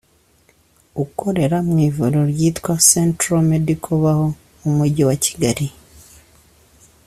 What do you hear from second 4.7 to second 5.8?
mujyi wa Kigali